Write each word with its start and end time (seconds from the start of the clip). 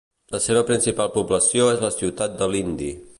La 0.35 0.39
seva 0.45 0.63
principal 0.69 1.11
població 1.17 1.69
és 1.77 1.85
la 1.87 1.95
ciutat 1.99 2.35
de 2.41 2.49
Lindi. 2.55 2.93